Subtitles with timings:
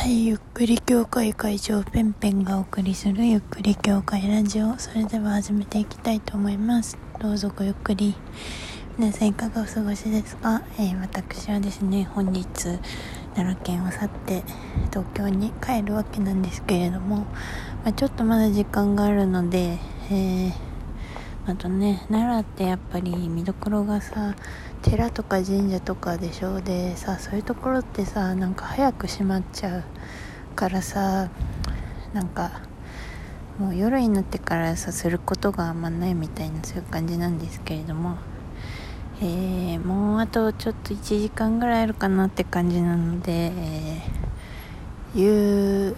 [0.00, 4.78] はい、ゆっくり協会会長ペンペンがお送りするゆっくり協会ラジオ。
[4.78, 6.96] それでは始めていきたいと思います。
[7.20, 8.14] どうぞごゆっくり。
[8.96, 12.46] 皆さんいかがお過ごしですか、えー私はですね、本日
[13.34, 14.42] 奈良県を去って
[14.88, 17.16] 東京に帰るわけなんですけれども、
[17.84, 19.78] まあ、ちょっとまだ時間があるので、
[20.10, 20.69] えー
[21.46, 24.34] あとね奈良ってやっぱり見どころがさ
[24.82, 26.60] 寺とか神社とかでしょ？
[26.60, 29.84] でさそういうところってさなんか早く閉まっちゃう
[30.54, 31.28] からさ
[32.12, 32.60] なんか
[33.58, 38.16] もう夜になってからさすることがあんまないみたいなそういう感じなんですけれども。
[39.22, 44.20] えー、もうあとちょっと1時間ぐらいあるかなって感じなので、えー
[45.12, 45.96] 夕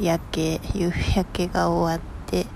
[0.00, 2.46] 焼け夕焼けが終わって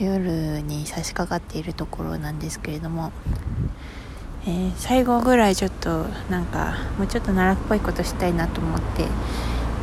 [0.00, 3.10] 夜に差し掛かっているところなんですけれども、
[4.46, 9.04] えー最後ぐらいちょっとなんかもうちょっと奈良っぽいことしたいなと思って、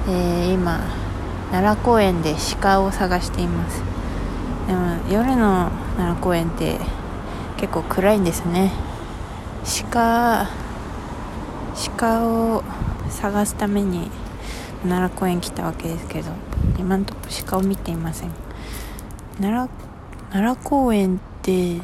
[0.08, 0.80] えー今
[1.52, 3.84] 奈良公園で鹿を探しています。
[4.68, 6.80] でも夜の奈良公園って
[7.58, 8.72] 結構暗いんですね。
[9.92, 10.48] 鹿
[11.98, 12.64] 鹿を
[13.10, 14.10] 探すために
[14.84, 16.32] 奈良公園来たわけですけど
[16.80, 18.32] 今のとこ鹿を見ていません。
[19.42, 19.95] 奈良
[20.36, 21.80] 奈良公園って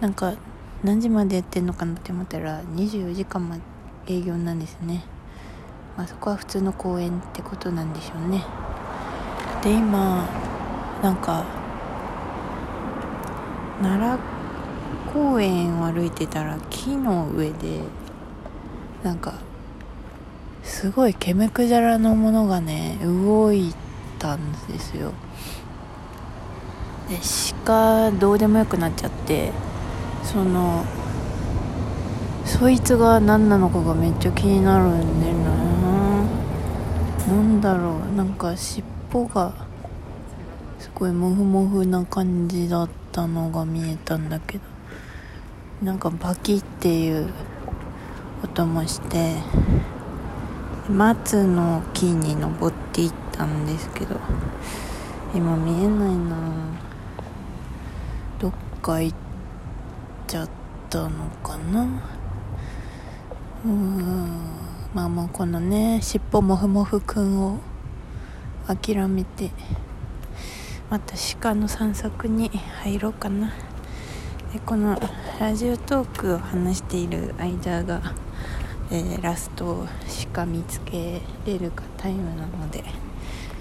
[0.00, 0.34] なんか
[0.82, 3.56] 何時までやってんのかなって思ったら24時間ま
[4.08, 5.04] 営業なんですね。
[5.96, 8.44] まあそこは普通の公園ってことなんでしょうね。
[9.62, 10.28] で今
[11.00, 11.44] なんか
[13.80, 14.18] 奈良
[15.12, 17.78] 公園を歩いてたら木の上で
[19.04, 19.34] なんか
[20.64, 23.72] すごいケメクジャラのものがね動い
[24.18, 25.12] たんですよ。
[27.08, 27.18] で
[27.64, 29.52] 鹿どうでもよくなっちゃって
[30.22, 30.84] その
[32.44, 35.66] そいつが何なのかがめっちゃ気になるんでな。
[37.26, 38.16] なんだろう。
[38.16, 39.52] なんか尻尾が
[40.78, 44.76] すごいモフモフな感じだったのが見えたんだけど。
[45.82, 47.28] なんかバキっていう
[48.42, 49.34] 音もして
[50.88, 54.16] 松の木に登っていったんですけど
[55.34, 56.36] 今見えないな。
[58.86, 59.16] か行っ
[60.28, 60.48] ちゃっ
[60.88, 61.82] たのかな？
[63.64, 64.40] うーん
[64.94, 67.58] まあもうこのね尻尾もふもふくんを
[68.68, 69.50] 諦めて
[70.88, 72.48] また鹿の散策に
[72.84, 73.48] 入ろうかな。
[74.52, 74.96] でこの
[75.40, 78.14] ラジオトークを話している間が、
[78.92, 79.84] えーラスト
[80.32, 82.84] 鹿見つけれるかタイムなので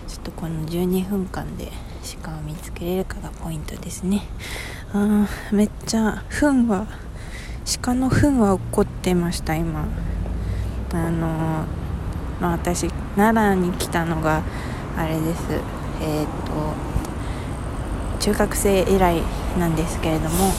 [0.07, 1.71] ちょっとこの12分間で
[2.21, 4.21] 鹿を見つけれるかがポイントですね。
[4.93, 6.87] あめっちゃ糞は
[7.81, 9.85] 鹿の糞は起こってました今。
[10.93, 11.65] あの
[12.39, 14.43] まあ私奈良に来たのが
[14.97, 15.41] あれです。
[16.01, 16.73] えっ、と
[18.19, 19.21] 中学生以来
[19.59, 20.51] なんですけれども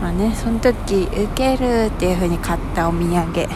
[0.00, 3.48] まあねその時受けるっていう風に買ったお土産。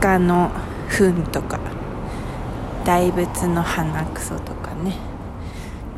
[0.00, 0.50] 鹿の
[0.88, 1.58] 糞とか。
[2.84, 4.96] 大仏の鼻くそとかね、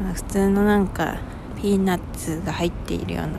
[0.02, 1.18] まあ普通のなんか
[1.62, 3.38] ピーナッツが入っているような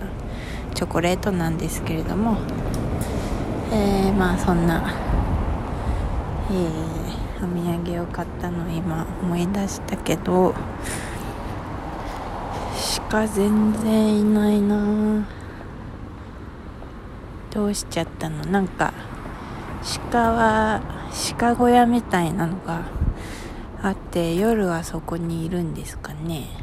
[0.74, 2.38] チョコレートなんですけれども
[3.72, 4.96] えー、まあそんな、
[6.50, 7.04] えー
[7.44, 10.56] お土産を買ったのを今思い出したけど
[13.10, 15.28] 鹿全然いないな。
[17.52, 18.46] どうしちゃったの？
[18.46, 18.94] なんか
[20.10, 20.82] 鹿は
[21.38, 22.86] 鹿小屋みたいなのが
[23.82, 26.63] あって夜はそこにいるんですかね。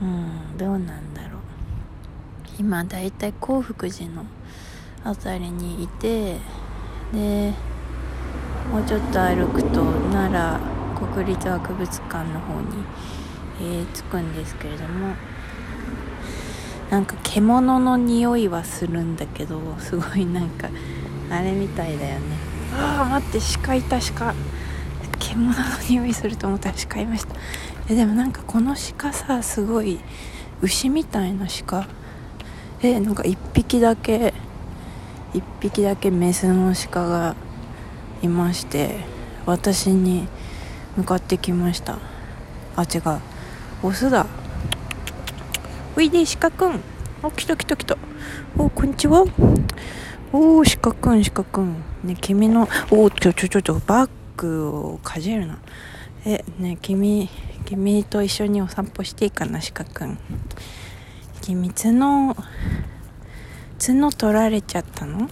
[0.00, 1.40] うんどうなんだろう。
[2.58, 4.24] 今だいたい興福寺の
[5.04, 6.36] 辺りにいて
[7.12, 7.52] で
[8.72, 12.66] もうちょっと歩くと奈良国立博物館の方に、
[13.60, 15.14] えー着くんですけれども
[16.90, 20.68] なんか獣の匂いはするんだけどすごいなんか
[21.30, 22.36] あれみたいだよね。
[22.74, 24.34] ああ待って鹿いた鹿。
[25.18, 25.54] 獣の
[25.88, 27.34] 匂いすると思ったら鹿いました。
[27.90, 29.98] えでもなんかこの鹿さすごい
[30.60, 31.88] 牛みたいな鹿。
[32.82, 34.34] えなんか一匹だけ
[35.32, 37.34] 一匹だけメスの鹿が
[38.22, 39.00] いまして
[39.46, 40.28] 私に
[40.96, 41.98] 向かってきました。
[42.76, 43.20] あ違う。
[43.82, 44.26] オスだ。
[45.96, 46.80] おいで鹿くん。
[47.22, 47.96] お来た来た来た。
[48.58, 49.24] おこんにちは。
[50.30, 51.82] おー鹿くん鹿くん。
[52.04, 55.58] ね君のおちょちょちょちょバッグをかじるな。
[56.26, 57.30] えね君
[57.68, 60.18] 君と一緒にお散歩していいかな鹿くん
[61.42, 62.34] 君角
[63.78, 65.28] 角取られちゃったの？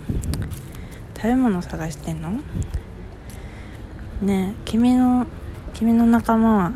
[1.16, 2.32] 食べ物探してんの？
[4.20, 5.26] ねえ君の
[5.72, 6.72] 君の仲間は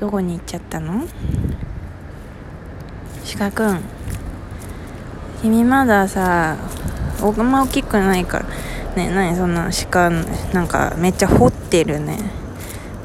[0.00, 1.06] どこに行っちゃったの？
[3.38, 3.80] 鹿くん
[5.42, 6.56] 君まださ
[7.20, 8.46] あんま大きくないから
[8.96, 12.40] ね何そんな鹿なんかめっちゃ掘ってるね。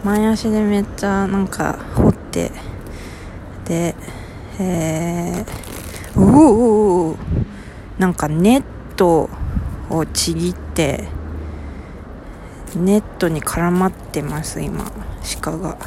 [0.03, 2.51] 前足でめっちゃなんか掘って
[3.65, 3.95] で
[4.59, 7.17] えー、おお
[7.99, 8.63] なんかネッ
[8.95, 9.29] ト
[9.89, 11.07] をちぎって
[12.75, 14.91] ネットに絡まってます今
[15.41, 15.77] 鹿が。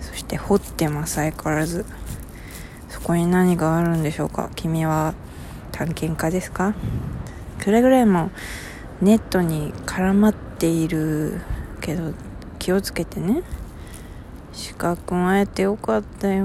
[0.00, 1.84] そして掘ってます相変わらず。
[2.88, 4.50] そこに何があるんでしょうか？
[4.54, 5.14] 君は
[5.72, 6.74] 探検家ですか？
[7.60, 8.30] くれぐれも
[9.00, 11.40] ネットに絡まっている
[11.80, 12.12] けど
[12.58, 13.42] 気をつけてね。
[14.76, 16.44] 鹿くん会えてよかったよ。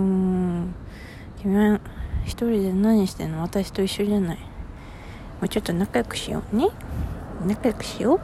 [1.42, 1.80] 君は
[2.25, 3.42] 一人で何してんの？
[3.42, 4.38] 私と一緒じゃない。
[4.38, 4.44] も
[5.44, 6.69] うちょっと仲良くしようね。
[7.45, 8.19] 仲良くしよう。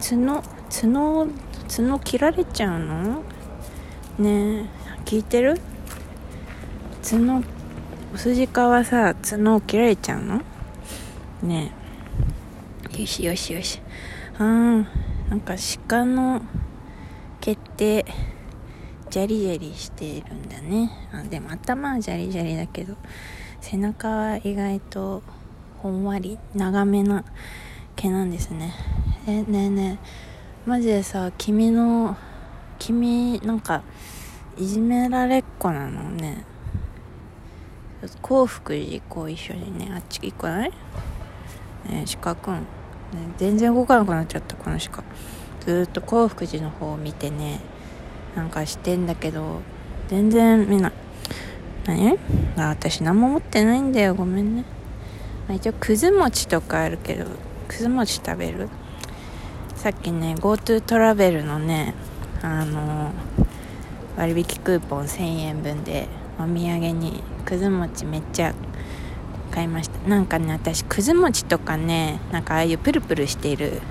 [0.00, 1.28] 角角
[1.68, 3.22] 角切られちゃうの？
[4.18, 4.66] ねえ。
[5.04, 5.58] 聞いてる？
[7.02, 7.42] 角
[8.14, 10.42] お筋皮はさ角を切られちゃうの？
[11.42, 11.72] ね
[12.94, 13.00] え。
[13.00, 13.80] よしよしよし。
[14.38, 14.86] あー
[15.30, 15.54] なんか
[15.88, 16.42] 鹿の
[17.82, 18.04] て
[19.10, 20.88] ジャリジャリしてるんだね。
[21.12, 22.94] あでも頭はジャリジャリだけど
[23.60, 25.22] 背中は意外と
[25.78, 27.24] ほんわり長めな
[27.96, 28.72] 毛なんですね。
[29.26, 32.16] えねえねえマジでさ君の
[32.78, 33.82] 君なんか
[34.56, 36.44] いじめられっ子なのね。
[38.20, 39.90] 幸福寺こう一緒にね。
[39.92, 40.72] あっち行かない？
[41.88, 42.62] ね鹿くん、ね、
[43.38, 45.02] 全然動かなくなっちゃったこの鹿。
[45.60, 47.60] ずっと幸福寺の方を見てね。
[48.36, 49.60] なんかしてんだけど
[50.08, 50.92] 全然見ない。
[51.84, 52.18] 何？
[52.56, 54.14] あ私何も持ってないんだよ。
[54.14, 54.64] ごめんね、
[55.48, 57.26] まあ、一応くず餅とかあるけど
[57.68, 58.68] くず餅食べる？
[59.76, 61.94] さっきね GoTo トラベルのね
[62.42, 63.10] あの
[64.16, 66.06] 割引クーポン1000円分で
[66.38, 68.54] お土産にくず餅めっちゃ
[69.50, 70.08] 買いました。
[70.08, 73.82] なんかね私くず餅とかねなんかああいうプルプルしている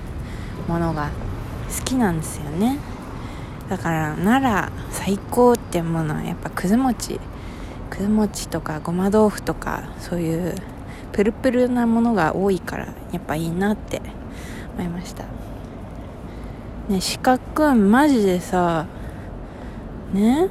[0.66, 1.10] ものが
[1.78, 2.78] 好きなんですよね。
[3.72, 7.18] だからなら最高って思うのはやっぱくず餅。
[7.88, 10.54] くず餅とかごま豆腐とかそういう
[11.12, 14.02] プルプルなものが多いからやっぱいいなって
[14.76, 15.24] 思いました。
[16.90, 18.84] ね鹿くんマジでさ
[20.12, 20.50] ね？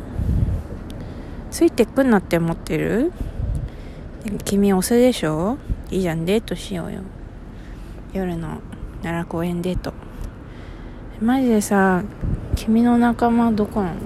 [1.51, 3.13] ついてくんなって思ってる？
[4.45, 5.59] 君オスでしょ？
[5.91, 7.01] いいじゃんデートしようよ。
[8.13, 8.62] 夜の
[9.03, 9.94] 奈良公園デート。
[11.21, 12.01] マジでさ
[12.56, 14.00] 君の仲間どこなの？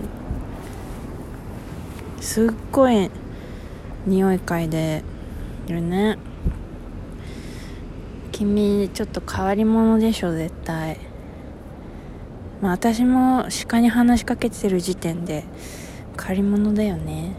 [2.22, 3.12] すっごい
[4.06, 5.04] 匂い嗅いで
[5.68, 6.18] いるね。
[8.32, 10.98] 君ちょっと変わり者でしょ絶対。
[12.62, 15.44] まあ私も鹿に話しかけてる時点で
[16.16, 17.34] 借り物だよね。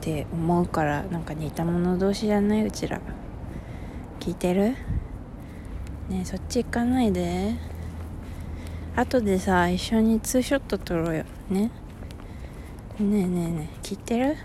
[0.00, 3.00] って思うからなんか似た者同士じゃないうちら。
[4.20, 4.74] 聞いてる？
[6.08, 7.54] ねそっち行かないで。
[8.94, 11.24] 後でさ一緒にツーショット撮ろうよ。
[11.48, 11.62] ね。
[11.62, 11.70] ね
[13.00, 14.36] えねえねえ聞いてる？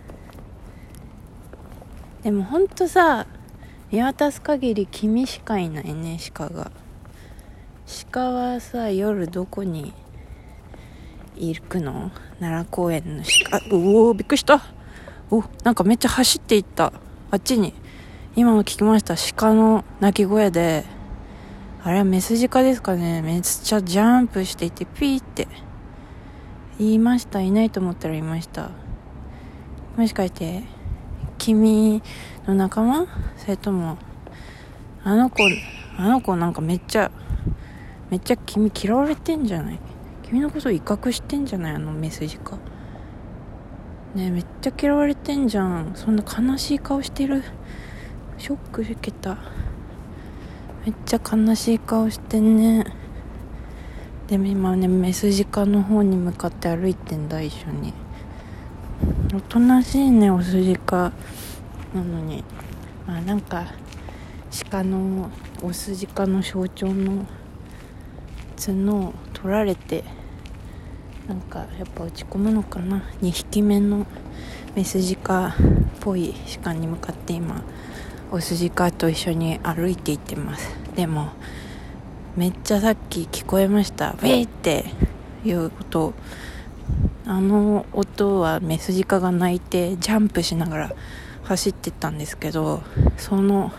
[2.23, 3.27] でもほんとさ
[3.91, 6.71] 見渡す限り君しかいないね鹿が。
[8.11, 9.93] 鹿はさ夜どこに
[11.35, 12.11] 行くの？
[12.39, 13.57] 奈良公園の鹿。
[13.75, 14.61] うおびっくりした。
[15.29, 16.93] おなんかめっちゃ走っていった。
[17.31, 17.73] あっちに。
[18.35, 19.15] 今も聞きました。
[19.35, 20.85] 鹿の鳴き声で。
[21.87, 23.21] あれはメス鹿ですかね。
[23.21, 25.47] めっちゃジャンプしていてピーって。
[26.77, 27.39] 言いました。
[27.39, 28.71] いないと思ったらいました。
[29.95, 30.63] もしかして
[31.37, 32.03] 君
[32.45, 33.07] の仲間？
[33.37, 33.97] それとも
[35.05, 35.37] あの子
[35.97, 37.09] あの子なんかめっちゃ
[38.09, 39.79] めっちゃ君嫌われてんじゃない？
[40.23, 41.75] 君のこと威嚇してんじゃない？
[41.75, 42.57] あのメス鹿
[44.13, 45.93] ねめっちゃ嫌われてんじゃん。
[45.95, 47.45] そんな悲しい顔してる。
[48.37, 49.37] ショック受けた。
[50.85, 52.85] めっちゃ悲しい顔してね。
[54.27, 57.93] でも今ねメス鹿の方に向かって歩いてんだ一緒に。
[59.35, 61.11] おとなしいねオス鹿
[61.93, 62.43] なのに
[63.05, 63.67] まあなんか
[64.69, 65.29] 鹿の
[65.61, 67.25] オス鹿の象徴の
[68.57, 70.03] 角を取られて
[71.27, 73.03] なんかやっぱ落ち込むのかな。
[73.21, 74.05] 2匹目の
[74.75, 75.53] メス鹿っ
[75.99, 77.61] ぽい鹿に向かって今
[78.31, 80.69] オス鹿と一緒に歩いていってます。
[80.95, 81.31] でも
[82.35, 84.11] めっちゃさっき聞こえました。
[84.11, 84.85] ウェイって
[85.45, 86.13] いう音。
[87.25, 90.91] あの音はメス鹿が鳴いてジャンプしながら
[91.43, 92.81] 走ってったんですけど
[93.17, 93.71] その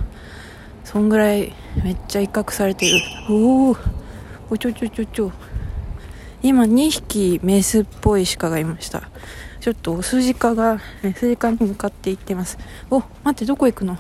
[0.85, 2.99] そんぐらいめっちゃ威嚇されてる。
[3.31, 3.77] おお
[4.51, 5.33] おちょちょちょちょ。
[6.43, 9.11] 今2匹メスっぽい鹿がいました。
[9.61, 12.59] ちょっとオス鹿がメス鹿に向かって行ってます。
[12.91, 13.99] お待ってどこ行くの？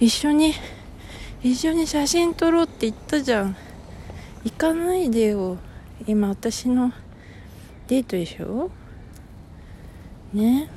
[0.00, 0.54] 一緒に
[1.42, 3.56] 一緒に写真撮ろうって言ったじゃん。
[4.44, 5.58] 行かないでよ。
[6.06, 6.92] 今私の
[7.86, 8.70] デートでしょ？
[10.32, 10.68] ね？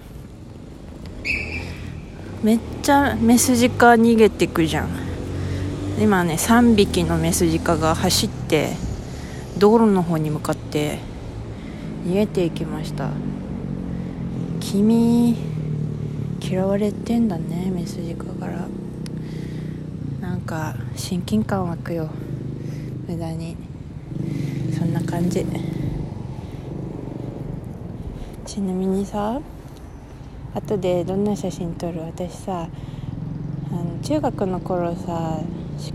[2.44, 4.90] めっちゃメスジカ逃げてくじゃん。
[6.00, 8.74] 今ね3匹のメスジカが走って
[9.58, 11.00] 道路の方に向かって
[12.06, 13.10] 逃げていきました。
[14.60, 15.36] 君
[16.42, 18.68] 嫌われてんだねメスジカから。
[20.26, 22.10] なんか親近感湧くよ。
[23.08, 23.56] 無駄に。
[24.76, 25.46] そんな感じ。
[28.44, 29.40] ちなみにさ
[30.56, 32.02] 後でどんな写真撮る？
[32.02, 32.68] 私さ
[33.72, 35.42] あの中学の頃さ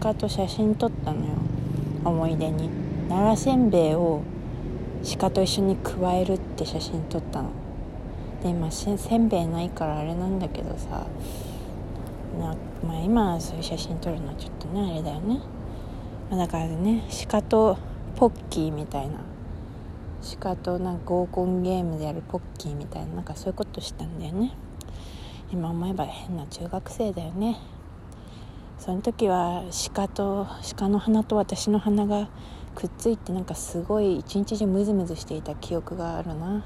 [0.00, 1.32] 鹿と写真撮ったのよ。
[2.04, 2.70] 思い出に。
[3.08, 4.22] 奈良せんべいを
[5.18, 7.50] 鹿と一緒に加えるって写真撮ったの。
[8.44, 11.04] で今せんべいないからあれなんだけどさ
[12.38, 12.54] な
[12.86, 15.40] まあ今そういう写真撮るのはちょっとねあれだよね、
[16.30, 17.78] まあ、だからね鹿と
[18.16, 19.20] ポッキーみたいな
[20.40, 24.52] 鹿となんか合コンゲームでやるポッキーみたいななんかそういうことしたんだよね。
[25.52, 27.58] 今思えば変な中学生だよね。
[28.78, 30.46] その時は鹿と
[30.76, 32.28] 鹿の鼻と私の鼻が
[32.74, 36.64] くっついてなんかすごい一日中ムズムズしていた記憶があるな。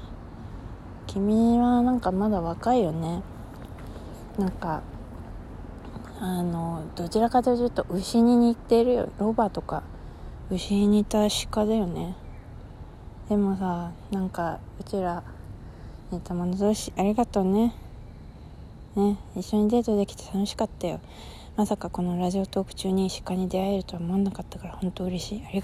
[1.07, 3.23] 君はなんかまだ若いよね。
[4.37, 4.81] なんか
[6.19, 9.09] あのどちらかというと牛に似てるよ。
[9.19, 9.83] ロバとか
[10.49, 12.15] 牛に似た鹿だよね。
[13.27, 15.23] でもさなんかうちら
[16.11, 17.73] 似た者同士ありがとうね。
[18.95, 21.01] ね一緒にデートできて楽しかったよ。
[21.57, 25.43] まさかこのラジオトーク中に鹿に出会えるとは思わなかったから本当嬉しい。
[25.45, 25.63] ありがとう。